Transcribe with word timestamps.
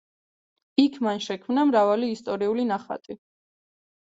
იქ 0.83 0.95
მან 1.09 1.21
შექმნა 1.27 1.65
მრავალი 1.73 2.09
ისტორიული 2.15 2.67
ნახატი. 2.73 3.19